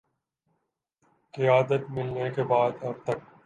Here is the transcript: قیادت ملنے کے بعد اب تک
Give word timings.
قیادت 1.33 1.89
ملنے 1.89 2.29
کے 2.35 2.43
بعد 2.43 2.83
اب 2.83 3.03
تک 3.03 3.19